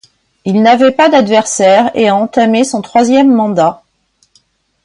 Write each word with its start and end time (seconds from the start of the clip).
Il 0.45 0.63
n'avait 0.63 0.93
pas 0.93 1.09
d'adversaire 1.09 1.91
et 1.95 2.07
a 2.07 2.15
entamé 2.15 2.63
son 2.63 2.81
troisième 2.81 3.31
mandat. 3.31 3.83